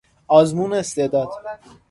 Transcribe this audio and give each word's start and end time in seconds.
آزمون 0.27 0.73
استعداد 0.73 1.29